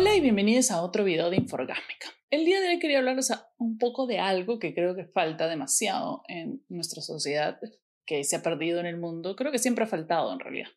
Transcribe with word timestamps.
Hola 0.00 0.16
y 0.16 0.22
bienvenidos 0.22 0.70
a 0.70 0.80
otro 0.80 1.04
video 1.04 1.28
de 1.28 1.36
Inforgásmica. 1.36 2.08
El 2.30 2.46
día 2.46 2.58
de 2.62 2.68
hoy 2.68 2.78
quería 2.78 3.00
hablarles 3.00 3.30
un 3.58 3.76
poco 3.76 4.06
de 4.06 4.18
algo 4.18 4.58
que 4.58 4.72
creo 4.72 4.96
que 4.96 5.04
falta 5.04 5.46
demasiado 5.46 6.22
en 6.26 6.64
nuestra 6.70 7.02
sociedad, 7.02 7.60
que 8.06 8.24
se 8.24 8.36
ha 8.36 8.42
perdido 8.42 8.80
en 8.80 8.86
el 8.86 8.96
mundo, 8.96 9.36
creo 9.36 9.52
que 9.52 9.58
siempre 9.58 9.84
ha 9.84 9.88
faltado 9.88 10.32
en 10.32 10.40
realidad, 10.40 10.70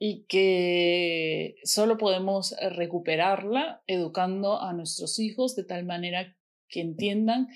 y 0.00 0.26
que 0.26 1.54
solo 1.62 1.96
podemos 1.96 2.56
recuperarla 2.72 3.84
educando 3.86 4.60
a 4.60 4.72
nuestros 4.72 5.20
hijos 5.20 5.54
de 5.54 5.62
tal 5.62 5.84
manera 5.84 6.36
que 6.68 6.80
entiendan 6.80 7.46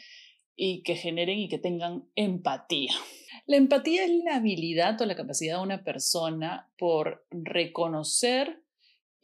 y 0.55 0.85
que 0.85 0.95
generen 0.95 1.41
y 1.41 1.49
que 1.49 1.59
tengan 1.59 2.05
empatía. 2.15 2.93
La 3.47 3.57
empatía 3.57 4.05
es 4.05 4.13
la 4.23 4.37
habilidad 4.37 5.01
o 5.01 5.07
la 5.07 5.17
capacidad 5.17 5.57
de 5.57 5.65
una 5.65 5.83
persona 5.83 6.71
por 6.79 7.27
reconocer 7.33 8.64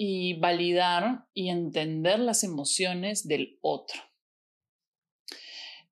y 0.03 0.33
validar 0.33 1.27
y 1.35 1.51
entender 1.51 2.21
las 2.21 2.43
emociones 2.43 3.29
del 3.29 3.59
otro. 3.61 4.01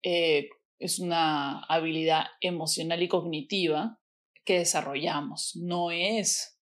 Eh, 0.03 0.49
es 0.79 0.99
una 0.99 1.63
habilidad 1.65 2.25
emocional 2.41 3.03
y 3.03 3.09
cognitiva 3.09 4.01
que 4.47 4.61
desarrollamos. 4.61 5.57
No 5.57 5.91
es, 5.91 6.59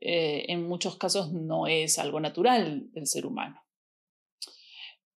eh, 0.00 0.44
en 0.46 0.68
muchos 0.68 0.96
casos, 0.96 1.32
no 1.32 1.66
es 1.66 1.98
algo 1.98 2.20
natural 2.20 2.88
del 2.92 3.08
ser 3.08 3.26
humano. 3.26 3.60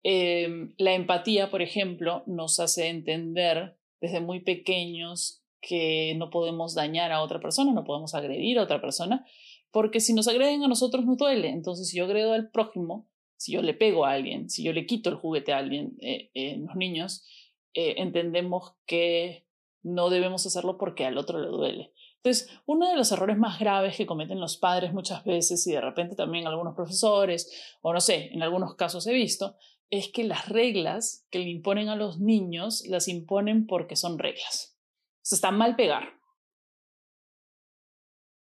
Em, 0.05 0.73
la 0.79 0.95
empatía, 0.95 1.51
por 1.51 1.63
ejemplo, 1.63 2.23
nos 2.29 2.61
hace 2.61 2.87
entender 2.91 3.77
desde 4.01 4.21
muy 4.21 4.39
pequeños 4.39 5.43
que 5.61 6.15
no 6.17 6.31
podemos 6.31 6.77
dañar 6.77 7.11
a 7.11 7.23
otra 7.23 7.41
persona, 7.41 7.73
no 7.73 7.83
podemos 7.83 8.15
agredir 8.15 8.61
a 8.61 8.63
otra 8.63 8.81
persona, 8.81 9.27
porque 9.75 9.99
si 9.99 10.15
nos 10.15 10.29
agreden 10.29 10.63
a 10.63 10.69
nosotros 10.69 11.05
nos 11.05 11.19
duele. 11.19 11.49
Entonces, 11.49 11.89
si 11.89 11.99
yo 11.99 12.05
agredo 12.05 12.33
al 12.33 12.49
prójimo, 12.49 13.09
si 13.37 13.51
yo 13.51 13.61
le 13.61 13.75
pego 13.75 14.05
a 14.05 14.13
alguien, 14.13 14.49
si 14.49 14.63
yo 14.63 14.73
le 14.73 14.87
quito 14.87 15.11
el 15.11 15.17
juguete 15.17 15.53
a 15.53 15.59
alguien, 15.59 15.97
eh, 16.01 16.31
eh, 16.33 16.59
los 16.59 16.77
niños, 16.77 17.27
eh, 17.75 17.97
entendemos 17.99 18.77
que 18.87 19.49
no 19.83 20.11
debemos 20.11 20.47
hacerlo 20.47 20.79
porque 20.79 21.05
al 21.07 21.19
otro 21.19 21.41
le 21.41 21.49
duele. 21.49 21.93
Entonces, 22.19 22.57
uno 22.67 22.89
de 22.89 22.95
los 22.95 23.11
errores 23.11 23.37
más 23.37 23.59
graves 23.59 23.97
que 23.97 24.07
cometen 24.07 24.39
los 24.39 24.59
padres 24.59 24.93
muchas 24.93 25.25
veces 25.25 25.67
y 25.67 25.73
de 25.73 25.81
repente 25.81 26.15
también 26.15 26.47
algunos 26.47 26.77
profesores, 26.77 27.77
o 27.83 27.93
no 27.93 28.01
sé, 28.01 28.31
en 28.33 28.45
algunos 28.45 28.77
casos 28.77 29.05
he 29.09 29.13
visto, 29.13 29.57
es 29.91 30.07
que 30.07 30.23
las 30.23 30.49
reglas 30.49 31.27
que 31.31 31.41
le 31.41 31.51
imponen 31.51 31.89
a 31.89 31.97
los 31.97 32.21
niños 32.21 32.87
las 32.87 33.09
imponen 33.09 33.67
porque 33.67 33.97
son 33.97 34.21
reglas. 34.21 34.79
O 35.17 35.25
sea, 35.25 35.35
está 35.35 35.51
mal 35.51 35.75
pegar. 35.75 36.13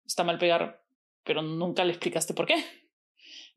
Está 0.06 0.22
mal 0.22 0.38
pegar 0.38 0.86
pero 1.28 1.42
nunca 1.42 1.84
le 1.84 1.90
explicaste 1.90 2.32
por 2.32 2.46
qué. 2.46 2.54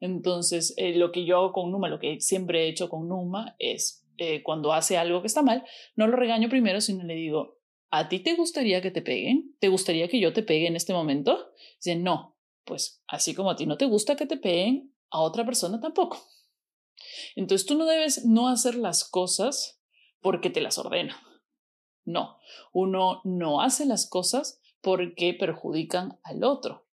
Entonces, 0.02 0.74
eh, 0.76 0.94
lo 0.94 1.14
que 1.14 1.24
yo 1.24 1.38
hago 1.38 1.54
con 1.54 1.72
Numa, 1.72 1.88
lo 1.88 2.00
que 2.00 2.20
siempre 2.20 2.66
he 2.66 2.68
hecho 2.68 2.90
con 2.90 3.08
Numa 3.08 3.56
es, 3.60 4.06
eh, 4.18 4.44
cuando 4.44 4.74
hace 4.74 4.98
algo 4.98 5.22
que 5.22 5.28
está 5.28 5.42
mal, 5.42 5.64
no 5.96 6.06
lo 6.06 6.18
regaño 6.18 6.50
primero, 6.50 6.82
sino 6.82 7.06
le 7.06 7.16
digo, 7.16 7.60
¿a 7.90 8.10
ti 8.10 8.20
te 8.20 8.36
gustaría 8.36 8.82
que 8.82 8.92
te 8.92 9.02
peguen? 9.02 9.56
¿Te 9.60 9.70
gustaría 9.70 10.10
que 10.10 10.20
yo 10.20 10.34
te 10.34 10.44
pegue 10.44 10.68
en 10.68 10.76
este 10.76 10.92
momento? 10.92 11.54
Dice, 11.78 11.96
no, 11.96 12.38
pues 12.66 13.02
así 13.08 13.34
como 13.34 13.52
a 13.52 13.56
ti 13.56 13.66
no 13.66 13.78
te 13.78 13.86
gusta 13.86 14.18
que 14.18 14.26
te 14.26 14.36
peguen, 14.36 14.94
a 15.10 15.22
otra 15.22 15.46
persona 15.46 15.80
tampoco. 15.80 16.18
Entonces 17.38 17.66
tú 17.66 17.76
no 17.76 17.86
debes 17.86 18.26
no 18.26 18.50
hacer 18.50 18.76
las 18.76 19.10
cosas 19.10 19.82
porque 20.20 20.50
te 20.50 20.60
las 20.60 20.78
ordena. 20.78 21.24
No, 22.04 22.38
uno 22.74 23.22
no 23.24 23.62
hace 23.62 23.86
las 23.86 24.10
cosas 24.10 24.62
porque 24.82 25.34
perjudican 25.34 26.20
al 26.24 26.44
otro 26.44 26.91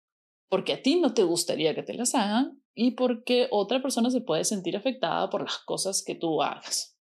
porque 0.53 0.73
a 0.73 0.83
ti 0.83 0.97
no 0.97 1.15
te 1.15 1.23
gustaría 1.23 1.73
que 1.73 1.81
te 1.81 1.95
las 1.95 2.13
hagan 2.13 2.61
y 2.75 2.91
porque 2.91 3.47
otra 3.49 3.81
persona 3.81 4.11
se 4.11 4.21
puede 4.21 4.45
sentir 4.45 4.77
afectada 4.77 5.27
por 5.31 5.41
las 5.41 5.57
cosas 5.57 6.03
que 6.05 6.13
tú 6.13 6.43
hagas. 6.43 6.95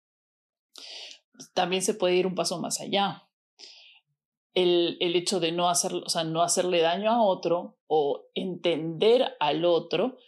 También 1.55 1.81
se 1.81 1.95
puede 1.95 2.13
ir 2.13 2.27
un 2.27 2.35
paso 2.35 2.61
más 2.61 2.79
allá. 2.79 3.27
El, 4.53 4.97
el 4.99 5.15
hecho 5.15 5.39
de 5.39 5.51
no, 5.51 5.67
hacer, 5.67 5.95
o 5.95 6.09
sea, 6.09 6.23
no 6.25 6.43
hacerle 6.43 6.79
daño 6.81 7.09
a 7.09 7.23
otro 7.23 7.79
o 7.87 8.27
entender 8.35 9.35
al 9.39 9.65
otro 9.65 10.19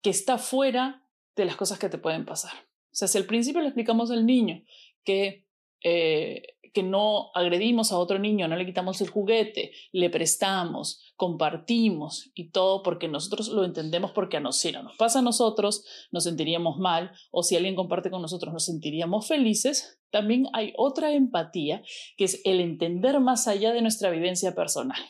que 0.00 0.08
está 0.08 0.38
fuera 0.38 1.06
de 1.36 1.44
las 1.44 1.56
cosas 1.56 1.78
que 1.78 1.90
te 1.90 1.98
pueden 1.98 2.24
pasar. 2.24 2.54
O 2.90 2.94
sea, 2.94 3.06
si 3.06 3.18
al 3.18 3.26
principio 3.26 3.60
le 3.60 3.68
explicamos 3.68 4.10
al 4.10 4.24
niño 4.24 4.64
que 5.04 5.46
eh, 5.84 6.51
que 6.72 6.82
no 6.82 7.30
agredimos 7.34 7.92
a 7.92 7.98
otro 7.98 8.18
niño, 8.18 8.48
no 8.48 8.56
le 8.56 8.66
quitamos 8.66 9.00
el 9.00 9.10
juguete, 9.10 9.72
le 9.92 10.10
prestamos, 10.10 11.00
compartimos 11.16 12.30
y 12.34 12.50
todo 12.50 12.82
porque 12.82 13.08
nosotros 13.08 13.48
lo 13.48 13.64
entendemos 13.64 14.12
porque 14.12 14.38
a 14.38 14.40
nosotros 14.40 14.84
nos 14.84 14.96
pasa 14.96 15.18
a 15.18 15.22
nosotros, 15.22 15.84
nos 16.10 16.24
sentiríamos 16.24 16.78
mal 16.78 17.12
o 17.30 17.42
si 17.42 17.56
alguien 17.56 17.74
comparte 17.74 18.10
con 18.10 18.22
nosotros 18.22 18.52
nos 18.52 18.64
sentiríamos 18.64 19.28
felices, 19.28 20.00
también 20.10 20.46
hay 20.52 20.72
otra 20.76 21.12
empatía 21.12 21.82
que 22.16 22.24
es 22.24 22.40
el 22.44 22.60
entender 22.60 23.20
más 23.20 23.48
allá 23.48 23.72
de 23.72 23.82
nuestra 23.82 24.10
vivencia 24.10 24.54
personal. 24.54 25.00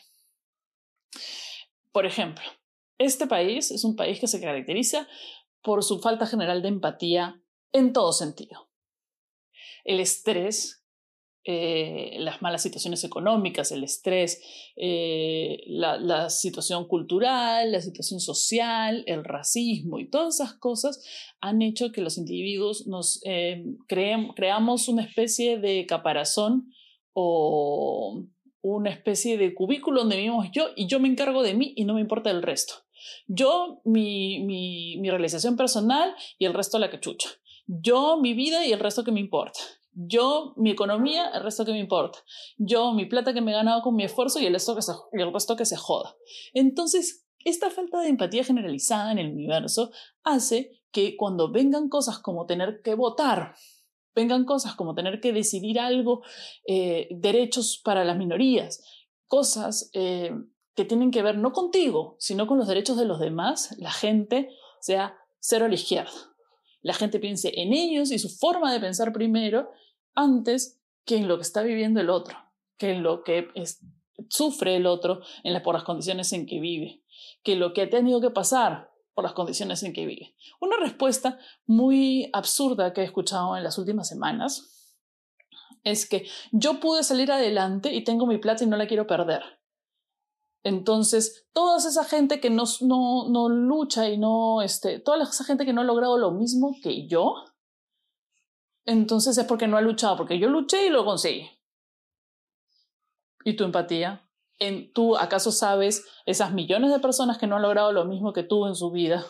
Por 1.91 2.05
ejemplo, 2.05 2.43
este 2.97 3.27
país 3.27 3.71
es 3.71 3.83
un 3.83 3.95
país 3.95 4.19
que 4.19 4.27
se 4.27 4.41
caracteriza 4.41 5.07
por 5.61 5.83
su 5.83 5.99
falta 5.99 6.25
general 6.25 6.61
de 6.61 6.69
empatía 6.69 7.41
en 7.71 7.93
todo 7.93 8.11
sentido. 8.11 8.69
El 9.83 9.99
estrés 9.99 10.82
eh, 11.45 12.15
las 12.19 12.41
malas 12.41 12.61
situaciones 12.61 13.03
económicas, 13.03 13.73
el 13.73 13.83
estrés, 13.83 14.41
eh, 14.77 15.61
la, 15.67 16.29
situación 16.29 16.87
cultural, 16.87 17.73
la 17.73 17.81
situación 17.81 18.21
social, 18.21 19.03
el 19.07 19.25
racismo 19.25 19.99
y 19.99 20.09
todas 20.09 20.35
esas 20.35 20.53
cosas 20.53 21.03
han 21.41 21.61
hecho 21.61 21.91
que 21.91 22.01
los 22.01 22.17
individuos 22.17 22.87
nos 22.87 23.19
eh, 23.25 23.65
creamos 23.87 24.87
una 24.87 25.03
especie 25.03 25.57
de 25.59 25.85
caparazón 25.85 26.71
o 27.11 28.23
una 28.61 28.89
especie 28.89 29.37
de 29.37 29.53
cubículo 29.53 29.99
donde 29.99 30.15
vivimos 30.15 30.47
yo 30.53 30.69
y 30.77 30.87
yo 30.87 31.01
me 31.01 31.09
encargo 31.09 31.43
de 31.43 31.55
mí 31.55 31.73
y 31.75 31.83
no 31.83 31.95
me 31.95 32.01
importa 32.01 32.31
el 32.31 32.41
resto. 32.41 32.75
Yo, 33.27 33.81
mi, 33.83 34.39
mi, 34.45 34.95
mi 34.97 35.09
realización 35.09 35.57
personal 35.57 36.15
y 36.39 36.45
el 36.45 36.53
resto 36.53 36.79
la 36.79 36.89
cachucha. 36.89 37.29
Yo, 37.67 38.17
mi 38.21 38.33
vida 38.33 38.65
y 38.65 38.71
el 38.71 38.79
resto 38.79 39.03
que 39.03 39.11
me 39.11 39.19
importa. 39.19 39.59
Yo, 39.93 40.53
mi 40.57 40.71
economía, 40.71 41.29
el 41.29 41.43
resto 41.43 41.65
que 41.65 41.71
me 41.71 41.79
importa. 41.79 42.19
Yo, 42.57 42.93
mi 42.93 43.05
plata 43.05 43.33
que 43.33 43.41
me 43.41 43.51
he 43.51 43.55
ganado 43.55 43.81
con 43.81 43.95
mi 43.95 44.03
esfuerzo 44.03 44.39
y 44.39 44.45
el 44.45 44.53
resto 44.53 44.75
que 44.75 44.81
se, 44.81 44.93
el 45.11 45.33
resto 45.33 45.55
que 45.55 45.65
se 45.65 45.77
joda. 45.77 46.15
Entonces, 46.53 47.25
esta 47.45 47.69
falta 47.69 47.99
de 47.99 48.07
empatía 48.07 48.43
generalizada 48.43 49.11
en 49.11 49.19
el 49.19 49.31
universo 49.31 49.91
hace 50.23 50.71
que 50.91 51.17
cuando 51.17 51.51
vengan 51.51 51.89
cosas 51.89 52.19
como 52.19 52.45
tener 52.45 52.81
que 52.81 52.95
votar, 52.95 53.55
vengan 54.15 54.45
cosas 54.45 54.75
como 54.75 54.95
tener 54.95 55.19
que 55.19 55.33
decidir 55.33 55.79
algo, 55.79 56.21
eh, 56.67 57.07
derechos 57.11 57.81
para 57.83 58.03
las 58.03 58.17
minorías, 58.17 58.83
cosas 59.27 59.89
eh, 59.93 60.31
que 60.75 60.85
tienen 60.85 61.11
que 61.11 61.23
ver 61.23 61.37
no 61.37 61.51
contigo, 61.51 62.15
sino 62.19 62.47
con 62.47 62.57
los 62.57 62.67
derechos 62.67 62.97
de 62.97 63.05
los 63.05 63.19
demás, 63.19 63.75
la 63.77 63.91
gente 63.91 64.49
sea 64.79 65.17
cero 65.39 65.65
a 65.65 65.67
la 65.67 65.75
izquierda. 65.75 66.11
La 66.83 66.93
gente 66.93 67.19
piense 67.19 67.51
en 67.55 67.73
ellos 67.73 68.11
y 68.11 68.19
su 68.19 68.29
forma 68.29 68.71
de 68.71 68.79
pensar 68.79 69.11
primero 69.11 69.71
antes 70.13 70.79
que 71.05 71.17
en 71.17 71.27
lo 71.27 71.37
que 71.37 71.43
está 71.43 71.63
viviendo 71.63 71.99
el 71.99 72.09
otro, 72.09 72.37
que 72.77 72.91
en 72.91 73.03
lo 73.03 73.23
que 73.23 73.47
sufre 74.29 74.75
el 74.75 74.85
otro 74.85 75.21
en 75.43 75.59
por 75.63 75.73
las 75.73 75.83
condiciones 75.83 76.31
en 76.33 76.45
que 76.45 76.59
vive, 76.59 77.01
que 77.41 77.55
lo 77.55 77.73
que 77.73 77.83
ha 77.83 77.89
tenido 77.89 78.21
que 78.21 78.29
pasar 78.29 78.91
por 79.13 79.23
las 79.23 79.33
condiciones 79.33 79.81
en 79.83 79.93
que 79.93 80.05
vive. 80.05 80.35
Una 80.59 80.77
respuesta 80.77 81.39
muy 81.65 82.29
absurda 82.33 82.93
que 82.93 83.01
he 83.01 83.05
escuchado 83.05 83.55
en 83.55 83.63
las 83.63 83.77
últimas 83.77 84.07
semanas 84.07 84.95
es 85.83 86.07
que 86.07 86.27
yo 86.51 86.79
pude 86.79 87.03
salir 87.03 87.31
adelante 87.31 87.93
y 87.93 88.03
tengo 88.03 88.25
mi 88.25 88.37
plata 88.37 88.63
y 88.63 88.67
no 88.67 88.77
la 88.77 88.87
quiero 88.87 89.07
perder. 89.07 89.41
Entonces, 90.63 91.45
toda 91.51 91.77
esa 91.77 92.05
gente 92.05 92.39
que 92.39 92.49
no, 92.49 92.63
no, 92.81 93.29
no 93.29 93.49
lucha 93.49 94.09
y 94.09 94.17
no, 94.17 94.61
este, 94.61 94.99
toda 94.99 95.21
esa 95.23 95.43
gente 95.43 95.65
que 95.65 95.73
no 95.73 95.81
ha 95.81 95.85
logrado 95.85 96.17
lo 96.17 96.31
mismo 96.31 96.75
que 96.81 97.05
yo, 97.05 97.35
entonces 98.85 99.37
es 99.37 99.45
porque 99.45 99.67
no 99.67 99.77
ha 99.77 99.81
luchado, 99.81 100.17
porque 100.17 100.39
yo 100.39 100.49
luché 100.49 100.85
y 100.85 100.89
lo 100.89 101.03
conseguí. 101.05 101.49
¿Y 103.43 103.55
tu 103.55 103.65
empatía? 103.65 104.25
¿En, 104.59 104.93
¿Tú 104.93 105.17
acaso 105.17 105.51
sabes 105.51 106.05
esas 106.25 106.53
millones 106.53 106.91
de 106.91 106.99
personas 106.99 107.37
que 107.37 107.47
no 107.47 107.57
han 107.57 107.61
logrado 107.61 107.91
lo 107.91 108.05
mismo 108.05 108.31
que 108.31 108.43
tú 108.43 108.65
en 108.65 108.75
su 108.75 108.91
vida? 108.91 109.25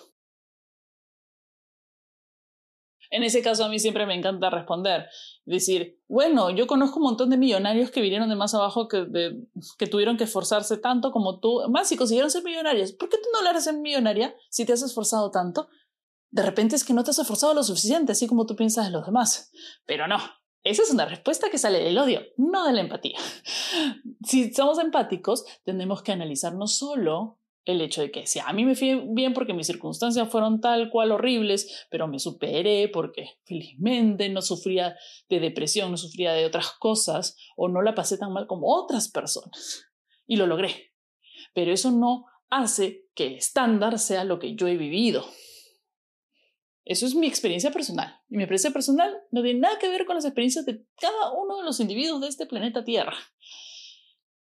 En 3.14 3.24
ese 3.24 3.42
caso 3.42 3.64
a 3.64 3.70
mí 3.70 3.80
siempre 3.80 4.06
me 4.06 4.16
encanta 4.16 4.50
responder, 4.50 5.08
decir, 5.46 6.00
bueno, 6.08 6.50
yo 6.50 6.66
conozco 6.66 6.98
un 6.98 7.04
montón 7.04 7.30
de 7.30 7.38
millonarios 7.38 7.92
que 7.92 8.02
vinieron 8.02 8.28
de 8.28 8.36
más 8.36 8.56
abajo, 8.56 8.88
que, 8.88 9.06
que 9.78 9.88
tuvieron 9.88 10.18
que 10.18 10.24
esforzarse 10.24 10.78
tanto 10.78 11.12
como 11.12 11.40
tú, 11.40 11.62
más 11.70 11.88
si 11.88 11.96
consiguieron 11.96 12.32
ser 12.32 12.44
millonarios. 12.44 12.92
¿Por 12.94 13.10
qué 13.10 13.18
tú 13.18 13.30
no 13.32 13.40
hablas 13.40 13.64
ser 13.64 13.76
millonaria 13.76 14.36
si 14.50 14.66
te 14.66 14.74
has 14.74 14.82
esforzado 14.82 15.30
tanto? 15.32 15.68
de 16.34 16.42
repente 16.42 16.76
es 16.76 16.84
que 16.84 16.94
no 16.94 17.04
te 17.04 17.12
has 17.12 17.20
esforzado 17.20 17.54
lo 17.54 17.62
suficiente, 17.62 18.12
así 18.12 18.26
como 18.26 18.48
tú 18.48 18.56
piensas 18.56 18.86
de 18.86 18.92
los 18.92 19.06
demás. 19.06 19.52
Pero 19.86 20.08
no, 20.08 20.18
esa 20.64 20.82
es 20.82 20.90
una 20.90 21.06
respuesta 21.06 21.52
que 21.52 21.60
sale 21.60 21.80
del 21.80 21.98
odio, 21.98 22.22
no 22.38 22.66
de 22.66 22.74
la 22.74 22.82
empatía. 22.82 23.20
Si 24.26 24.54
somos 24.54 24.80
empáticos, 24.80 25.46
tenemos 25.64 26.02
que 26.02 26.14
analizar 26.14 26.56
no 26.56 26.66
solo 26.66 27.40
el 27.66 27.82
hecho 27.82 28.02
de 28.02 28.12
que 28.12 28.28
si 28.28 28.40
a 28.40 28.52
mí 28.52 28.66
me 28.66 28.76
fue 28.76 29.02
bien 29.10 29.34
porque 29.34 29.54
mis 29.54 29.68
circunstancias 29.68 30.30
fueron 30.30 30.60
tal 30.60 30.90
cual 30.90 31.12
horribles, 31.12 31.86
pero 31.90 32.08
me 32.08 32.20
superé 32.20 32.90
porque 32.90 33.30
felizmente 33.46 34.30
no 34.30 34.42
sufría 34.42 34.98
de 35.30 35.40
depresión, 35.40 35.92
no 35.92 35.98
sufría 35.98 36.34
de 36.34 36.46
otras 36.46 36.72
cosas 36.72 37.38
o 37.56 37.70
no 37.70 37.82
la 37.82 37.96
pasé 37.96 38.18
tan 38.18 38.34
mal 38.34 38.48
como 38.48 38.68
otras 38.68 39.10
personas. 39.10 39.86
Y 40.26 40.36
lo 40.36 40.48
logré. 40.48 40.94
Pero 41.54 41.72
eso 41.72 41.92
no 41.92 42.26
hace 42.50 43.08
que 43.16 43.28
el 43.28 43.36
estándar 43.36 44.00
sea 44.00 44.24
lo 44.24 44.40
que 44.40 44.56
yo 44.56 44.68
he 44.68 44.78
vivido. 44.78 45.26
Eso 46.86 47.06
es 47.06 47.16
mi 47.16 47.28
experiencia 47.28 47.72
personal. 47.72 48.20
Y 48.30 48.36
mi 48.36 48.44
experiencia 48.44 48.72
personal 48.72 49.16
no 49.32 49.42
tiene 49.42 49.62
nada 49.62 49.80
que 49.80 49.88
ver 49.88 50.06
con 50.06 50.16
las 50.16 50.26
experiencias 50.26 50.66
de 50.66 50.86
cada 51.00 51.32
uno 51.32 51.58
de 51.58 51.64
los 51.64 51.80
individuos 51.80 52.22
de 52.22 52.28
este 52.28 52.46
planeta 52.46 52.84
Tierra. 52.84 53.16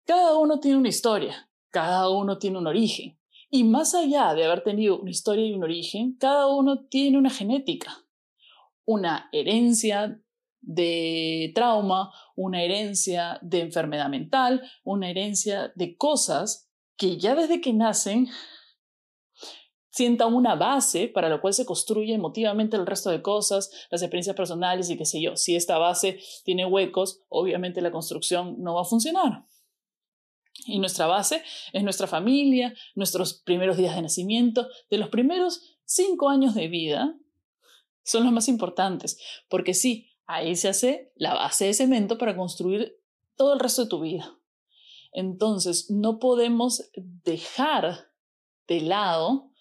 Cada 0.04 0.36
uno 0.36 0.58
tiene 0.58 0.78
una 0.78 0.88
historia, 0.88 1.48
cada 1.72 2.08
uno 2.10 2.38
tiene 2.38 2.58
un 2.58 2.69
origen. 2.69 3.19
Y 3.50 3.64
más 3.64 3.94
allá 3.94 4.32
de 4.34 4.44
haber 4.44 4.62
tenido 4.62 5.00
una 5.00 5.10
historia 5.10 5.44
y 5.44 5.52
un 5.52 5.64
origen, 5.64 6.16
cada 6.19 6.46
uno 6.46 6.84
tiene 6.86 7.19
una 7.19 7.30
genética, 7.30 7.92
una 8.84 9.28
herencia 9.32 10.22
de 10.60 11.50
trauma, 11.54 12.12
una 12.36 12.62
herencia 12.62 13.38
de 13.42 13.60
enfermedad 13.60 14.08
mental, 14.08 14.62
una 14.84 15.10
herencia 15.10 15.72
de 15.74 15.96
cosas 15.96 16.70
que 16.96 17.19
ya 17.19 17.34
desde 17.34 17.60
que 17.60 17.72
nacen 17.72 18.28
sientan 19.90 20.34
una 20.34 20.54
base 20.54 21.08
para 21.08 21.28
lo 21.28 21.40
cual 21.40 21.52
se 21.52 21.66
construye 21.66 22.14
emotivamente 22.14 22.76
el 22.76 22.86
resto 22.86 23.10
de 23.10 23.20
cosas, 23.20 23.70
las 23.90 24.02
experiencias 24.02 24.36
personales 24.36 24.88
y 24.88 24.96
qué 24.96 25.04
sé 25.04 25.20
yo. 25.20 25.36
Si 25.36 25.54
esta 25.54 25.78
base 25.78 26.20
tiene 26.44 26.64
huecos, 26.64 27.22
obviamente 27.28 27.82
la 27.82 27.90
construcción 27.90 28.56
no 28.58 28.74
va 28.74 28.82
a 28.82 28.86
funcionar. 28.86 29.44
Y 30.66 30.78
nuestra 30.78 31.06
base 31.06 31.43
es 31.72 31.82
nuestra 31.82 32.06
familia, 32.06 32.75
nuestros 32.94 33.34
primeros 33.34 33.76
días 33.76 33.96
de 33.96 34.02
nacimiento, 34.02 34.69
de 34.90 34.99
los 34.99 35.08
primeros 35.08 35.78
cinco 35.84 36.28
años 36.28 36.54
de 36.54 36.69
vida, 36.69 37.16
son 38.04 38.25
los 38.25 38.32
más 38.32 38.49
importantes, 38.49 39.19
porque 39.49 39.75
sí, 39.75 40.10
ahí 40.26 40.56
se 40.56 40.69
hace 40.69 41.12
la 41.16 41.34
base 41.34 41.66
de 41.66 41.75
cemento 41.75 42.19
para 42.19 42.37
construir 42.37 42.96
todo 43.37 43.54
el 43.54 43.60
resto 43.60 43.82
de 43.82 43.88
tu 43.88 44.00
vida. 44.00 44.38
Entonces, 45.12 45.90
no 45.90 46.19
podemos 46.19 46.90
dejar 46.94 48.10
de 48.66 48.81
lado 48.81 49.51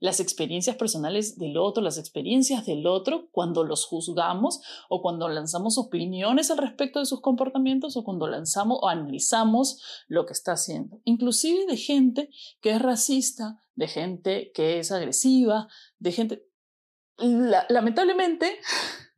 las 0.00 0.18
experiencias 0.18 0.76
personales 0.76 1.38
del 1.38 1.58
otro, 1.58 1.82
las 1.82 1.98
experiencias 1.98 2.64
del 2.64 2.86
otro 2.86 3.28
cuando 3.30 3.64
los 3.64 3.84
juzgamos 3.84 4.60
o 4.88 5.02
cuando 5.02 5.28
lanzamos 5.28 5.76
opiniones 5.76 6.50
al 6.50 6.58
respecto 6.58 6.98
de 6.98 7.06
sus 7.06 7.20
comportamientos 7.20 7.96
o 7.96 8.02
cuando 8.02 8.26
lanzamos 8.26 8.78
o 8.80 8.88
analizamos 8.88 10.04
lo 10.08 10.24
que 10.24 10.32
está 10.32 10.52
haciendo. 10.52 11.00
Inclusive 11.04 11.66
de 11.66 11.76
gente 11.76 12.30
que 12.62 12.70
es 12.70 12.82
racista, 12.82 13.62
de 13.74 13.88
gente 13.88 14.52
que 14.54 14.78
es 14.78 14.90
agresiva, 14.90 15.68
de 15.98 16.12
gente... 16.12 16.48
lamentablemente, 17.68 18.58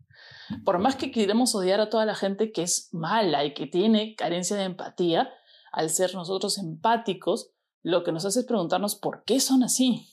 por 0.65 0.81
más 0.81 0.97
que 0.97 1.13
queremos 1.13 1.55
odiar 1.55 1.81
a 1.81 1.91
toda 1.91 2.05
la 2.07 2.17
gente 2.17 2.51
que 2.51 2.63
es 2.63 2.89
mala 2.93 3.45
y 3.45 3.55
que 3.55 3.69
tiene 3.69 4.17
carencia 4.17 4.57
de 4.57 4.65
empatía, 4.65 5.31
al 5.71 5.91
ser 5.91 6.13
nosotros 6.15 6.59
empáticos, 6.59 7.53
lo 7.85 8.03
que 8.03 8.13
nos 8.13 8.25
hace 8.25 8.41
es 8.41 8.47
preguntarnos 8.47 8.97
por 8.97 9.23
qué 9.25 9.39
son 9.39 9.63
así 9.63 10.12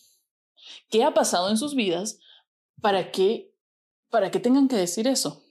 ¿Qué 0.89 1.03
ha 1.03 1.13
pasado 1.13 1.49
en 1.49 1.57
sus 1.57 1.75
vidas 1.75 2.19
para 2.81 3.11
que, 3.11 3.53
para 4.09 4.31
que 4.31 4.39
tengan 4.39 4.67
que 4.67 4.75
decir 4.75 5.07
eso? 5.07 5.43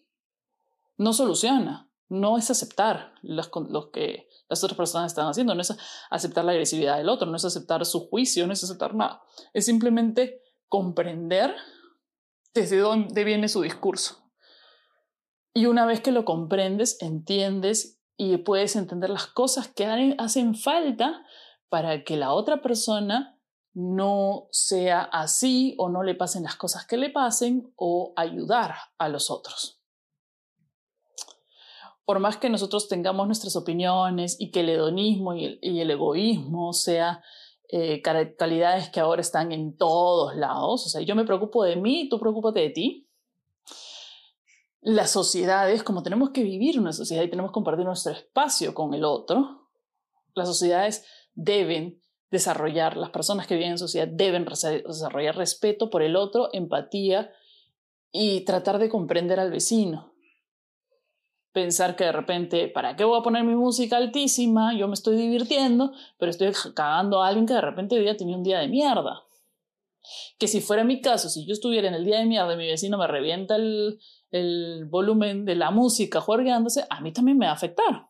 No 0.97 1.13
soluciona, 1.13 1.91
no 2.09 2.39
es 2.39 2.51
aceptar 2.51 3.15
los, 3.23 3.51
lo 3.69 3.91
que 3.91 4.29
las 4.49 4.65
otras 4.65 4.77
personas 4.77 5.13
están 5.13 5.29
haciendo, 5.29 5.55
no 5.55 5.61
es 5.61 5.77
aceptar 6.11 6.45
la 6.45 6.53
agresividad 6.53 6.97
del 6.97 7.09
otro, 7.09 7.29
no 7.29 7.37
es 7.37 7.45
aceptar 7.45 7.85
su 7.85 8.09
juicio, 8.09 8.47
no 8.47 8.53
es 8.53 8.65
aceptar 8.65 8.95
nada. 8.95 9.23
Es 9.53 9.67
simplemente 9.67 10.43
comprender 10.69 11.55
desde 12.55 12.79
dónde 12.79 13.25
viene 13.25 13.49
su 13.49 13.63
discurso. 13.63 14.29
Y 15.55 15.67
una 15.67 15.87
vez 15.87 16.01
que 16.01 16.13
lo 16.13 16.25
comprendes, 16.25 17.01
entiendes 17.01 18.01
y 18.17 18.37
puedes 18.39 18.75
entender 18.77 19.11
las 19.11 19.27
cosas 19.27 19.69
que 19.69 20.15
hacen 20.19 20.55
falta 20.55 21.25
para 21.69 22.05
que 22.05 22.17
la 22.17 22.33
otra 22.33 22.63
persona 22.63 23.38
no 23.79 24.49
sea 24.51 25.03
así 25.03 25.77
o 25.79 25.89
no 25.89 26.03
le 26.03 26.17
pasen 26.17 26.43
las 26.43 26.57
cosas 26.57 26.85
que 26.85 26.97
le 26.97 27.11
pasen 27.11 27.73
o 27.77 28.13
ayudar 28.17 28.75
a 28.99 29.09
los 29.09 29.31
otros. 29.31 29.81
Por 32.05 32.19
más 32.19 32.39
que 32.39 32.51
nosotros 32.51 32.89
tengamos 32.89 33.29
nuestras 33.29 33.55
opiniones 33.55 34.35
y 34.41 34.51
que 34.51 34.61
el 34.61 34.71
hedonismo 34.71 35.33
y 35.33 35.61
el, 35.63 35.91
egoísmo 35.93 36.73
sea 36.73 37.23
eh, 37.69 38.03
que 38.03 39.01
ahora 39.01 39.21
están 39.21 39.53
en 39.53 39.77
todos 39.77 40.35
lados, 40.35 40.87
o 40.87 40.89
sea, 40.89 41.03
yo 41.03 41.15
me 41.15 41.25
preocupo 41.25 41.63
de 41.63 41.77
mí, 41.77 42.09
tú 42.09 42.19
preocúpate 42.19 42.59
de 42.59 42.71
ti. 42.71 43.09
Las 44.81 45.13
sociedades, 45.13 45.85
como 45.85 46.03
tenemos 46.03 46.31
que 46.31 46.43
vivir 46.43 46.81
una 46.81 46.93
sociedad 46.93 47.23
y 47.23 47.31
tenemos 47.31 47.53
que 47.53 47.55
compartir 47.55 47.85
nuestro 47.85 48.11
espacio 48.11 48.75
con 48.75 48.93
el 48.93 49.05
otro, 49.05 49.69
las 50.35 50.49
sociedades 50.49 51.05
deben 51.35 52.03
desarrollar, 52.31 52.97
las 52.97 53.11
personas 53.11 53.47
que 53.47 53.55
viven 53.55 53.73
en 53.73 53.79
sociedad 53.79 54.09
deben 54.09 54.45
desarrollar 54.45 55.37
respeto 55.37 55.91
por 55.91 56.03
el 56.03 56.17
otro, 56.17 56.51
empatía 56.53 57.33
y 58.13 58.43
tratar 58.43 58.79
de 58.79 58.89
comprender 58.89 59.41
al 59.41 59.51
vecino. 59.51 60.13
Pensar 61.53 61.97
que 61.97 62.05
de 62.05 62.13
repente, 62.13 62.69
¿para 62.69 62.95
qué 62.95 63.05
voy 63.05 63.19
a 63.19 63.23
poner 63.23 63.43
mi 63.45 63.55
música 63.55 63.97
altísima? 63.97 64.77
Yo 64.77 64.87
me 64.87 64.95
estoy 64.95 65.17
divirtiendo, 65.17 65.93
pero 66.19 66.31
estoy 66.31 66.53
cagando 66.75 67.23
a 67.23 67.29
alguien 67.29 67.47
que 67.47 67.55
de 67.55 67.61
repente 67.61 67.97
hoy 67.97 68.03
día 68.03 68.17
tenía 68.17 68.37
un 68.37 68.45
día 68.45 68.59
de 68.59 68.69
mierda. 68.69 69.25
Que 70.39 70.47
si 70.47 70.61
fuera 70.61 70.85
mi 70.85 71.01
caso, 71.01 71.29
si 71.29 71.47
yo 71.47 71.53
estuviera 71.53 71.89
en 71.89 71.95
el 71.95 72.05
día 72.05 72.19
de 72.19 72.27
mierda 72.27 72.55
y 72.55 72.57
mi 72.57 72.67
vecino 72.67 72.99
me 72.99 73.07
revienta 73.07 73.57
el, 73.57 73.99
volumen 74.91 75.47
de 75.47 75.55
la 75.55 75.71
música 75.71 76.21
juergueándose, 76.21 76.85
a 76.91 77.01
mí 77.01 77.13
también 77.13 77.39
me 77.39 77.47
va 77.47 77.53
a 77.53 77.55
afectar. 77.55 78.09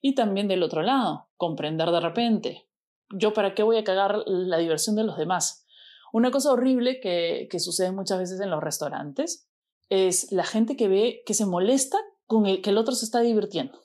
Y 0.00 0.14
también 0.14 0.48
del 0.48 0.62
otro 0.62 0.82
lado, 0.82 1.28
comprender 1.36 1.90
de 1.90 2.00
repente, 2.00 2.67
yo 3.10 3.32
para 3.32 3.54
qué 3.54 3.62
voy 3.62 3.76
a 3.76 3.84
cagar 3.84 4.22
la 4.26 4.58
diversión 4.58 4.96
de 4.96 5.04
los 5.04 5.16
demás. 5.16 5.66
Una 6.12 6.30
cosa 6.30 6.52
horrible 6.52 7.00
que, 7.00 7.48
que 7.50 7.60
sucede 7.60 7.92
muchas 7.92 8.18
veces 8.18 8.40
en 8.40 8.50
los 8.50 8.62
restaurantes 8.62 9.48
es 9.88 10.32
la 10.32 10.44
gente 10.44 10.76
que 10.76 10.88
ve 10.88 11.22
que 11.26 11.34
se 11.34 11.46
molesta 11.46 11.98
con 12.26 12.46
el 12.46 12.60
que 12.62 12.70
el 12.70 12.78
otro 12.78 12.94
se 12.94 13.04
está 13.04 13.20
divirtiendo. 13.20 13.78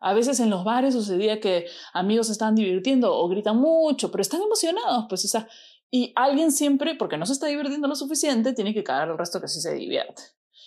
A 0.00 0.12
veces 0.12 0.38
en 0.40 0.50
los 0.50 0.64
bares 0.64 0.92
sucedía 0.92 1.40
que 1.40 1.66
amigos 1.94 2.26
se 2.26 2.32
estaban 2.32 2.54
divirtiendo 2.54 3.14
o 3.14 3.26
gritan 3.28 3.56
mucho, 3.56 4.10
pero 4.10 4.20
están 4.20 4.42
emocionados, 4.42 5.06
pues, 5.08 5.34
o 5.34 5.46
y 5.90 6.12
alguien 6.16 6.50
siempre, 6.50 6.96
porque 6.96 7.16
no 7.16 7.24
se 7.24 7.32
está 7.32 7.46
divirtiendo 7.46 7.86
lo 7.86 7.94
suficiente, 7.94 8.52
tiene 8.52 8.74
que 8.74 8.82
cagar 8.82 9.10
al 9.10 9.16
resto 9.16 9.40
que 9.40 9.48
sí 9.48 9.60
se 9.60 9.72
divierte. 9.74 10.22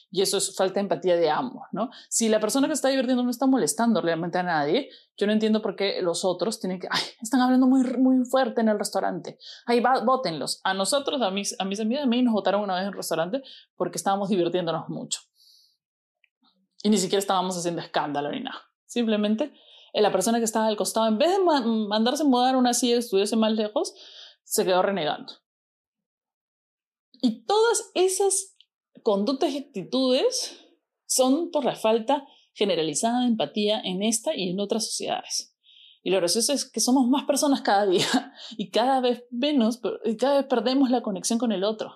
Y 0.10 0.22
eso 0.22 0.38
es 0.38 0.56
falta 0.56 0.76
de 0.76 0.82
empatía 0.82 1.18
de 1.18 1.30
ambos, 1.30 1.64
¿no? 1.74 1.90
Si 2.08 2.30
la 2.30 2.40
persona 2.40 2.68
que 2.68 2.74
está 2.74 2.88
divirtiendo 2.88 3.24
no 3.24 3.30
está 3.30 3.46
molestando 3.46 4.00
realmente 4.00 4.38
a 4.38 4.44
nadie, 4.44 4.90
yo 5.18 5.28
no 5.28 5.34
entiendo 5.34 5.62
por 5.62 5.76
qué 5.76 6.02
los 6.02 6.24
otros 6.24 6.60
tienen 6.60 6.80
que, 6.80 6.88
ay, 6.90 7.02
están 7.22 7.42
hablando 7.42 7.68
muy, 7.68 7.84
muy 7.98 8.24
fuerte 8.26 8.62
en 8.62 8.70
el 8.70 8.80
restaurante. 8.80 9.38
Ahí 9.66 9.82
va. 9.82 10.06
A 10.64 10.74
nosotros, 10.74 11.22
a 11.22 11.30
mis, 11.32 11.60
a 11.60 11.66
mis 11.66 11.80
amigas, 11.80 12.04
a 12.04 12.08
mí 12.08 12.22
nos 12.22 12.34
votaron 12.34 12.62
una 12.62 12.76
vez 12.76 12.84
en 12.84 12.90
el 12.90 12.94
restaurante 12.94 13.42
porque 13.76 13.98
estábamos 13.98 14.30
divirtiéndonos 14.30 14.88
mucho. 14.88 15.20
Y 16.84 16.90
ni 16.90 16.98
siquiera 16.98 17.20
estábamos 17.20 17.58
haciendo 17.58 17.82
escándalo 17.82 18.32
ni 18.32 18.42
nada. 18.42 18.62
Simplemente 18.86 19.54
eh, 19.94 20.02
la 20.02 20.12
persona 20.12 20.38
que 20.38 20.46
estaba 20.46 20.68
al 20.68 20.78
costado, 20.78 21.08
en 21.08 21.18
vez 21.18 21.32
de 21.32 21.44
mandarse 21.44 22.24
a 22.24 22.26
mudar 22.26 22.56
una 22.56 22.74
silla 22.74 22.96
y 22.96 23.00
estuviese 23.00 23.36
más 23.36 23.52
lejos, 23.52 23.94
se 24.44 24.64
quedó 24.64 24.82
renegando. 24.82 25.34
Y 27.22 27.46
todas 27.46 27.92
esas 27.96 28.57
conductas 29.04 29.52
y 29.52 29.58
actitudes 29.58 30.66
son 31.06 31.52
por 31.52 31.66
la 31.66 31.76
falta 31.76 32.28
generalizada 32.54 33.22
de 33.22 33.28
empatía 33.28 33.80
en 33.82 34.04
esta 34.04 34.36
y 34.36 34.50
en 34.50 34.60
otras 34.60 34.86
sociedades. 34.86 35.56
Y 36.04 36.10
lo 36.10 36.18
gracioso 36.18 36.54
es 36.54 36.70
que 36.70 36.80
somos 36.80 37.08
más 37.08 37.26
personas 37.26 37.62
cada 37.62 37.86
día 37.86 38.34
y 38.58 38.70
cada 38.70 39.02
vez 39.02 39.26
menos, 39.30 39.82
y 40.06 40.18
cada 40.18 40.38
vez 40.38 40.46
perdemos 40.46 40.90
la 40.90 41.02
conexión 41.02 41.40
con 41.40 41.52
el 41.52 41.64
otro. 41.64 41.96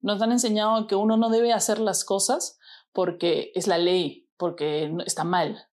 Nos 0.00 0.20
han 0.20 0.32
enseñado 0.32 0.86
que 0.86 0.96
uno 0.96 1.16
no 1.16 1.30
debe 1.30 1.52
hacer 1.52 1.78
las 1.78 2.04
cosas 2.04 2.58
porque 2.92 3.52
es 3.54 3.66
la 3.66 3.78
ley, 3.78 4.28
porque 4.36 4.92
está 5.06 5.24
mal, 5.24 5.68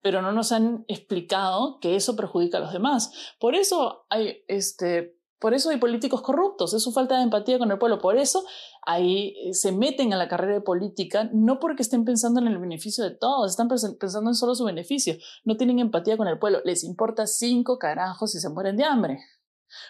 pero 0.00 0.22
no 0.22 0.32
nos 0.32 0.52
han 0.52 0.84
explicado 0.88 1.78
que 1.80 1.96
eso 1.96 2.16
perjudica 2.16 2.58
a 2.58 2.60
los 2.60 2.72
demás. 2.72 3.12
Por 3.38 3.54
eso 3.54 4.06
hay 4.08 4.42
este, 4.48 5.18
por 5.44 5.52
eso 5.52 5.68
hay 5.68 5.76
políticos 5.76 6.22
corruptos, 6.22 6.72
es 6.72 6.82
su 6.82 6.90
falta 6.90 7.18
de 7.18 7.24
empatía 7.24 7.58
con 7.58 7.70
el 7.70 7.76
pueblo. 7.76 7.98
Por 7.98 8.16
eso 8.16 8.46
ahí 8.80 9.34
eh, 9.44 9.52
se 9.52 9.72
meten 9.72 10.14
a 10.14 10.16
la 10.16 10.26
carrera 10.26 10.54
de 10.54 10.62
política, 10.62 11.28
no 11.34 11.60
porque 11.60 11.82
estén 11.82 12.06
pensando 12.06 12.40
en 12.40 12.48
el 12.48 12.56
beneficio 12.56 13.04
de 13.04 13.10
todos, 13.10 13.50
están 13.50 13.68
pensando 13.68 14.30
en 14.30 14.34
solo 14.34 14.54
su 14.54 14.64
beneficio. 14.64 15.16
No 15.44 15.58
tienen 15.58 15.80
empatía 15.80 16.16
con 16.16 16.28
el 16.28 16.38
pueblo, 16.38 16.62
les 16.64 16.82
importa 16.82 17.26
cinco 17.26 17.78
carajos 17.78 18.32
si 18.32 18.40
se 18.40 18.48
mueren 18.48 18.78
de 18.78 18.84
hambre. 18.84 19.18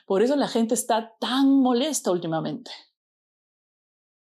Por 0.06 0.23
eso 0.23 0.34
la 0.34 0.49
gente 0.49 0.75
está 0.75 1.14
tan 1.20 1.61
molesta 1.61 2.11
últimamente. 2.11 2.73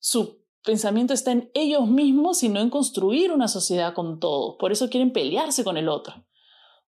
Su 0.00 0.42
pensamiento 0.64 1.14
está 1.14 1.30
en 1.30 1.48
ellos 1.54 1.86
mismos 1.86 2.42
y 2.42 2.48
no 2.48 2.58
en 2.58 2.70
construir 2.70 3.30
una 3.30 3.46
sociedad 3.46 3.94
con 3.94 4.18
todos. 4.18 4.56
Por 4.58 4.72
eso 4.72 4.90
quieren 4.90 5.12
pelearse 5.12 5.62
con 5.62 5.76
el 5.76 5.88
otro. 5.88 6.26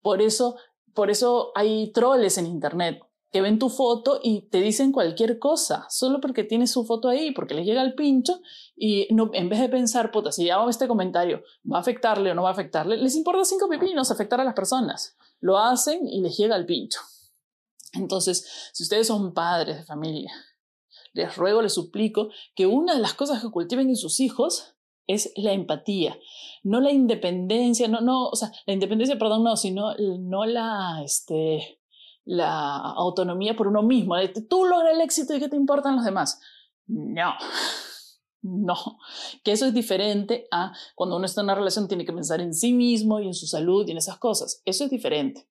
Por 0.01 0.21
eso, 0.21 0.55
por 0.93 1.09
eso 1.09 1.51
hay 1.55 1.91
troles 1.91 2.37
en 2.37 2.45
Internet 2.45 3.01
que 3.31 3.41
ven 3.41 3.59
tu 3.59 3.69
foto 3.69 4.19
y 4.23 4.41
te 4.49 4.59
dicen 4.59 4.91
cualquier 4.91 5.37
cosa, 5.37 5.85
solo 5.89 6.19
porque 6.19 6.43
tienes 6.43 6.71
su 6.71 6.83
foto 6.85 7.09
ahí, 7.09 7.31
porque 7.31 7.53
les 7.53 7.65
llega 7.65 7.81
el 7.81 7.93
pincho 7.93 8.41
y 8.75 9.07
no, 9.11 9.29
en 9.33 9.49
vez 9.49 9.59
de 9.59 9.69
pensar, 9.69 10.11
puta, 10.11 10.31
si 10.31 10.49
hago 10.49 10.69
este 10.69 10.87
comentario, 10.87 11.43
¿va 11.71 11.77
a 11.77 11.81
afectarle 11.81 12.31
o 12.31 12.35
no 12.35 12.43
va 12.43 12.49
a 12.49 12.53
afectarle? 12.53 12.97
Les 12.97 13.15
importa 13.15 13.45
cinco 13.45 13.69
pepinos 13.69 14.09
afectar 14.09 14.41
a 14.41 14.43
las 14.43 14.55
personas. 14.55 15.15
Lo 15.39 15.59
hacen 15.59 16.07
y 16.07 16.21
les 16.21 16.37
llega 16.37 16.55
el 16.55 16.65
pincho. 16.65 16.99
Entonces, 17.93 18.69
si 18.73 18.83
ustedes 18.83 19.07
son 19.07 19.33
padres 19.33 19.77
de 19.77 19.83
familia, 19.83 20.31
les 21.13 21.35
ruego, 21.35 21.61
les 21.61 21.73
suplico 21.73 22.29
que 22.55 22.65
una 22.65 22.95
de 22.95 23.01
las 23.01 23.13
cosas 23.13 23.41
que 23.41 23.49
cultiven 23.49 23.89
en 23.89 23.95
sus 23.95 24.19
hijos 24.19 24.75
es 25.07 25.31
la 25.35 25.53
empatía, 25.53 26.17
no 26.61 26.81
la 26.81 26.91
independencia, 26.91 27.87
no, 27.87 27.99
no, 27.99 28.27
o 28.27 28.35
sea, 28.35 28.51
la 28.67 28.73
independencia, 28.73 29.17
perdón, 29.17 29.43
no, 29.43 29.57
sino 29.57 29.95
no 29.97 30.45
la, 30.45 31.01
este, 31.03 31.78
la 32.29 32.77
autonomía 32.77 33.55
por 33.55 33.67
uno 33.67 33.81
mismo. 33.81 34.15
Tú 34.47 34.63
logras 34.63 34.93
el 34.93 35.01
éxito 35.01 35.33
y 35.33 35.39
qué 35.39 35.49
te 35.49 35.55
importan 35.55 35.95
los 35.95 36.05
demás. 36.05 36.39
No, 36.85 37.33
no, 38.43 38.75
que 39.43 39.51
eso 39.51 39.65
es 39.65 39.73
diferente 39.73 40.47
a 40.51 40.71
cuando 40.93 41.15
uno 41.15 41.25
está 41.25 41.41
en 41.41 41.45
una 41.45 41.55
relación 41.55 41.87
tiene 41.87 42.05
que 42.05 42.13
pensar 42.13 42.39
en 42.39 42.53
sí 42.53 42.71
mismo 42.71 43.19
y 43.19 43.25
en 43.25 43.33
su 43.33 43.47
salud 43.47 43.87
y 43.87 43.91
en 43.91 43.97
esas 43.97 44.19
cosas. 44.19 44.61
Eso 44.65 44.83
es 44.83 44.91
diferente. 44.91 45.47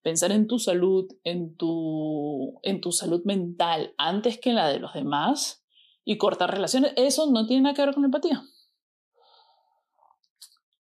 Pensar 0.00 0.32
en 0.32 0.46
tu 0.46 0.58
salud, 0.58 1.06
en 1.22 1.54
tu, 1.54 2.58
en 2.62 2.80
tu 2.80 2.92
salud 2.92 3.22
mental 3.24 3.94
antes 3.98 4.38
que 4.38 4.50
en 4.50 4.56
la 4.56 4.68
de 4.68 4.80
los 4.80 4.94
demás 4.94 5.66
y 6.02 6.16
cortar 6.16 6.50
relaciones, 6.50 6.94
eso 6.96 7.30
no 7.30 7.46
tiene 7.46 7.64
nada 7.64 7.74
que 7.74 7.84
ver 7.84 7.94
con 7.94 8.06
empatía. 8.06 8.42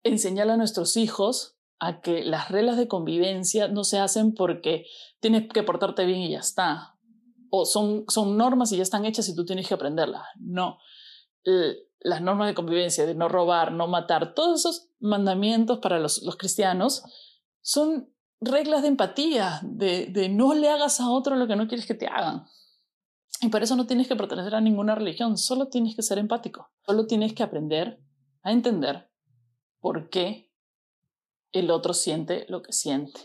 Enseñar 0.04 0.48
a 0.48 0.56
nuestros 0.56 0.96
hijos 0.96 1.59
a 1.80 2.02
que 2.02 2.22
las 2.24 2.50
reglas 2.50 2.76
de 2.76 2.86
convivencia 2.86 3.66
no 3.66 3.84
se 3.84 3.98
hacen 3.98 4.34
porque 4.34 4.86
tienes 5.18 5.48
que 5.48 5.62
portarte 5.62 6.04
bien 6.04 6.20
y 6.20 6.30
ya 6.30 6.38
está. 6.38 6.94
O 7.48 7.64
son, 7.64 8.04
son 8.08 8.36
normas 8.36 8.70
y 8.70 8.76
ya 8.76 8.82
están 8.82 9.06
hechas 9.06 9.28
y 9.28 9.34
tú 9.34 9.44
tienes 9.44 9.66
que 9.66 9.74
aprenderlas. 9.74 10.22
No. 10.38 10.78
las 12.00 12.20
normas 12.20 12.48
de 12.48 12.54
convivencia, 12.54 13.06
de 13.06 13.14
no 13.14 13.28
robar, 13.28 13.72
no 13.72 13.86
matar, 13.88 14.34
todos 14.34 14.60
esos 14.60 14.90
mandamientos 15.00 15.78
para 15.78 15.98
los, 15.98 16.22
los 16.22 16.36
cristianos 16.36 17.02
son 17.62 18.12
reglas 18.40 18.82
de 18.82 18.88
empatía, 18.88 19.60
de, 19.62 20.06
de 20.06 20.28
no 20.28 20.54
le 20.54 20.68
hagas 20.68 21.00
a 21.00 21.10
otro 21.10 21.34
lo 21.36 21.46
que 21.46 21.56
no 21.56 21.66
quieres 21.66 21.86
que 21.86 21.94
te 21.94 22.06
hagan. 22.06 22.44
Y 23.40 23.48
por 23.48 23.62
eso 23.62 23.74
no 23.74 23.86
tienes 23.86 24.06
que 24.06 24.16
pertenecer 24.16 24.54
a 24.54 24.60
ninguna 24.60 24.94
religión, 24.94 25.38
solo 25.38 25.68
tienes 25.68 25.96
que 25.96 26.02
ser 26.02 26.18
empático, 26.18 26.70
solo 26.84 27.06
tienes 27.06 27.32
que 27.32 27.42
aprender 27.42 28.02
a 28.42 28.52
entender 28.52 29.10
por 29.80 30.10
qué 30.10 30.49
el 31.52 31.70
otro 31.70 31.94
siente 31.94 32.46
lo 32.48 32.62
que 32.62 32.72
siente. 32.72 33.20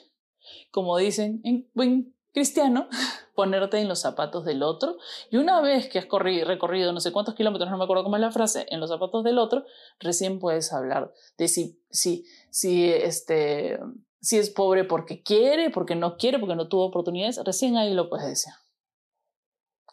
Como 0.71 0.97
dicen 0.97 1.41
en 1.43 1.69
buen 1.73 2.15
cristiano, 2.35 2.87
ponerte 3.35 3.79
en 3.79 3.87
los 3.87 3.99
zapatos 3.99 4.45
del 4.45 4.61
otro 4.61 4.97
y 5.31 5.37
una 5.37 5.61
vez 5.61 5.89
que 5.89 5.99
has 5.99 6.05
corrido, 6.05 6.45
recorrido 6.45 6.91
no 6.93 6.99
sé 6.99 7.11
cuántos 7.11 7.35
kilómetros, 7.35 7.71
no 7.71 7.77
me 7.77 7.85
acuerdo 7.85 8.03
cómo 8.03 8.17
es 8.17 8.21
la 8.21 8.31
frase, 8.31 8.65
en 8.69 8.79
los 8.79 8.89
zapatos 8.89 9.23
del 9.23 9.39
otro, 9.39 9.65
recién 9.99 10.39
puedes 10.39 10.71
hablar 10.73 11.13
de 11.37 11.47
si, 11.47 11.79
si, 11.89 12.25
si, 12.49 12.91
este, 12.91 13.79
si 14.21 14.37
es 14.37 14.49
pobre 14.49 14.83
porque 14.83 15.23
quiere, 15.23 15.69
porque 15.69 15.95
no 15.95 16.17
quiere, 16.17 16.39
porque 16.39 16.55
no 16.55 16.67
tuvo 16.67 16.85
oportunidades, 16.85 17.41
recién 17.43 17.77
ahí 17.77 17.93
lo 17.93 18.09
puedes 18.09 18.27
decir. 18.27 18.53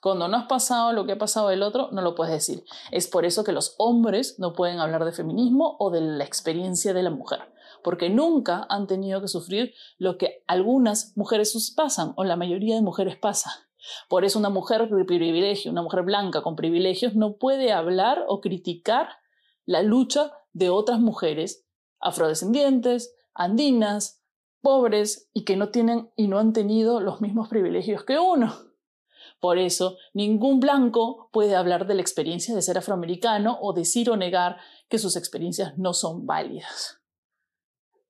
Cuando 0.01 0.27
no 0.27 0.37
has 0.37 0.47
pasado 0.47 0.93
lo 0.93 1.07
que 1.07 1.13
ha 1.13 1.19
pasado 1.19 1.53
el 1.53 1.63
otro, 1.63 1.91
no 1.93 2.03
lo 2.03 2.17
puedes 2.17 2.35
decir. 2.35 2.65
Es 2.91 3.07
por 3.07 3.25
eso 3.25 3.45
que 3.45 3.53
los 3.53 3.77
hombres 3.79 4.41
no 4.41 4.53
pueden 4.53 4.81
hablar 4.81 5.05
de 5.05 5.13
feminismo 5.13 5.77
o 5.79 5.91
de 5.93 6.01
la 6.01 6.25
experiencia 6.25 6.93
de 6.93 7.05
la 7.05 7.11
mujer 7.11 7.39
porque 7.83 8.11
nunca 8.11 8.67
han 8.69 8.87
tenido 8.87 9.21
que 9.21 9.29
sufrir 9.29 9.75
lo 9.99 10.19
que 10.19 10.43
algunas 10.47 11.17
mujeres 11.17 11.73
pasan 11.77 12.13
o 12.17 12.25
la 12.25 12.37
mayoría 12.37 12.75
de 12.75 12.83
mujeres 12.83 13.17
pasa. 13.17 13.51
Por 14.09 14.25
eso 14.25 14.39
una 14.39 14.51
mujer 14.51 14.89
de 14.89 15.05
privilegio, 15.05 15.71
una 15.73 15.83
mujer 15.83 16.03
blanca 16.03 16.43
con 16.43 16.57
privilegios, 16.57 17.15
no 17.15 17.37
puede 17.37 17.73
hablar 17.73 18.25
o 18.29 18.41
criticar 18.41 19.09
la 19.65 19.83
lucha 19.83 20.33
de 20.53 20.71
otras 20.71 21.01
mujeres 21.01 21.67
afrodescendientes, 22.01 23.15
andinas, 23.35 24.23
pobres 24.61 25.31
y 25.33 25.45
que 25.45 25.57
no 25.57 25.71
tienen 25.71 26.11
y 26.17 26.29
no 26.29 26.39
han 26.39 26.53
tenido 26.53 27.01
los 27.01 27.21
mismos 27.21 27.49
privilegios 27.49 28.05
que 28.05 28.19
uno. 28.19 28.55
Por 29.41 29.59
eso, 29.59 29.97
ningún 30.15 30.61
blanco 30.61 31.29
puede 31.33 31.57
hablar 31.57 31.87
de 31.87 31.95
la 31.95 32.03
experiencia 32.03 32.55
de 32.55 32.63
ser 32.63 32.79
afroamericano 32.79 33.59
o 33.61 33.73
decir 33.73 34.09
o 34.11 34.17
negar 34.17 34.59
que 34.89 34.99
sus 34.99 35.17
experiencias 35.17 35.77
no 35.79 35.95
son 35.95 36.27
válidas 36.27 37.02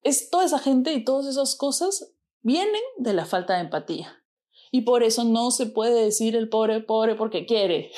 es 0.03 0.31
toda 0.31 0.45
esa 0.45 0.59
gente 0.59 0.93
y 0.93 1.05
todas 1.05 1.27
esas 1.27 1.57
cosas 1.57 2.13
vienen 2.41 2.83
de 2.99 3.13
la 3.13 3.25
falta 3.25 3.55
de 3.55 3.61
empatía. 3.61 4.23
Y 4.71 4.83
por 4.83 5.03
eso 5.03 5.25
no 5.25 5.51
se 5.51 5.67
puede 5.67 6.05
decir 6.05 6.35
el 6.35 6.49
pobre 6.49 6.81
pobre 6.81 7.15
porque 7.15 7.47
quiere. 7.47 7.93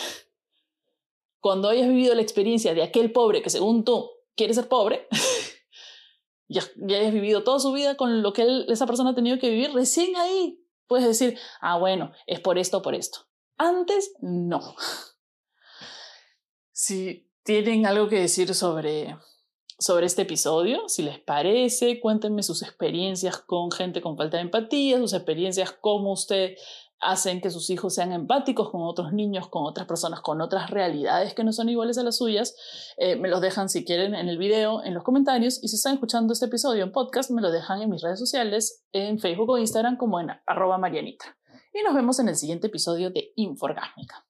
Cuando 1.41 1.69
hayas 1.69 1.89
vivido 1.89 2.15
la 2.15 2.23
experiencia 2.23 2.75
de 2.75 2.83
aquel 2.83 3.13
pobre 3.13 3.43
que 3.43 3.51
según 3.51 3.85
tú 3.85 4.11
quiere 4.35 4.55
ser 4.55 4.69
pobre, 4.69 5.07
ya, 6.49 6.63
ya 6.77 6.99
hayas 6.99 7.13
vivido 7.13 7.45
toda 7.45 7.61
su 7.61 7.73
vida 7.73 7.97
con 7.97 8.23
lo 8.23 8.33
que 8.33 8.65
esa 8.69 8.87
persona 8.87 9.11
ha 9.11 9.15
tenido 9.15 9.39
que 9.39 9.51
vivir, 9.51 9.73
recién 9.73 10.17
ahí 10.17 10.65
puedes 10.87 11.07
decir, 11.07 11.39
ah, 11.61 11.79
bueno, 11.79 12.13
es 12.27 12.41
por 12.41 12.59
esto 12.59 12.83
por 12.83 12.95
esto. 12.95 13.21
Antes, 13.57 14.15
no. 14.21 14.77
Si 16.77 17.31
tienen 17.45 17.87
algo 17.87 18.09
que 18.09 18.19
decir 18.19 18.53
sobre 18.53 19.17
sobre 19.79 20.07
este 20.07 20.23
episodio. 20.23 20.89
Si 20.89 21.03
les 21.03 21.19
parece, 21.19 22.01
cuéntenme 22.01 22.43
sus 22.43 22.63
experiencias 22.63 23.39
con 23.39 23.71
gente 23.71 24.01
con 24.01 24.17
falta 24.17 24.37
de 24.37 24.45
empatía, 24.45 24.99
sus 24.99 25.13
experiencias, 25.13 25.73
cómo 25.73 26.13
usted 26.13 26.57
hacen 27.01 27.41
que 27.41 27.51
sus 27.51 27.69
hijos 27.71 27.95
sean 27.95 28.13
empáticos 28.13 28.71
con 28.71 28.83
otros 28.83 29.13
niños, 29.13 29.49
con 29.49 29.65
otras 29.65 29.87
personas, 29.87 30.21
con 30.21 30.41
otras 30.41 30.71
realidades 30.71 31.35
que 31.35 31.45
no 31.45 31.53
son 31.53 31.69
iguales 31.69 31.99
a 31.99 32.03
las 32.03 32.17
suyas. 32.17 32.57
Eh, 32.97 33.17
me 33.17 33.29
los 33.29 33.41
dejan 33.41 33.69
si 33.69 33.85
quieren 33.85 34.15
en 34.15 34.29
el 34.29 34.39
video, 34.39 34.83
en 34.83 34.95
los 34.95 35.03
comentarios. 35.03 35.63
Y 35.63 35.69
si 35.69 35.77
están 35.77 35.95
escuchando 35.95 36.33
este 36.33 36.47
episodio 36.47 36.83
en 36.83 36.93
podcast, 36.93 37.31
me 37.31 37.43
lo 37.43 37.51
dejan 37.51 37.83
en 37.83 37.91
mis 37.91 38.03
redes 38.03 38.19
sociales, 38.19 38.85
en 38.93 39.19
Facebook 39.19 39.51
o 39.51 39.59
Instagram 39.59 39.97
como 39.97 40.21
en 40.21 40.31
arroba 40.47 40.79
marianita. 40.79 41.37
Y 41.73 41.83
nos 41.83 41.95
vemos 41.95 42.19
en 42.21 42.29
el 42.29 42.37
siguiente 42.37 42.69
episodio 42.69 43.11
de 43.11 43.33
Inforgásmica. 43.37 44.25